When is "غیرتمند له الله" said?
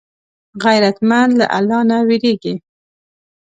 0.63-1.81